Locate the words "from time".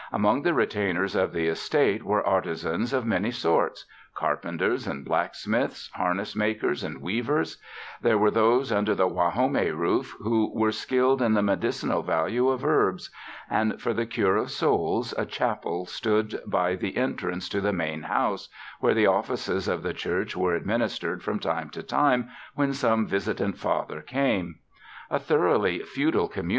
21.21-21.69